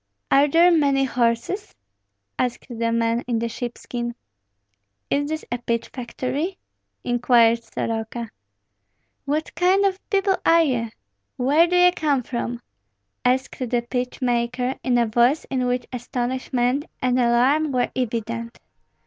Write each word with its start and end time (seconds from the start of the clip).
"Are 0.31 0.47
there 0.47 0.71
many 0.71 1.03
horses?" 1.05 1.75
asked 2.39 2.65
the 2.67 2.91
man 2.91 3.21
in 3.27 3.37
the 3.37 3.47
sheepskin. 3.47 4.15
"Is 5.11 5.29
this 5.29 5.45
a 5.51 5.59
pitch 5.59 5.89
factory?" 5.89 6.57
inquired 7.03 7.63
Soroka. 7.63 8.31
"What 9.25 9.53
kind 9.53 9.85
of 9.85 9.99
people 10.09 10.37
are 10.43 10.63
ye? 10.63 10.91
Where 11.37 11.67
do 11.67 11.75
ye 11.75 11.91
come 11.91 12.23
from?" 12.23 12.61
asked 13.23 13.59
the 13.59 13.85
pitch 13.87 14.23
maker, 14.23 14.73
in 14.83 14.97
a 14.97 15.05
voice 15.05 15.45
in 15.51 15.67
which 15.67 15.85
astonishment 15.93 16.85
and 16.99 17.19
alarm 17.19 17.71
were 17.71 17.91
evident. 17.95 18.57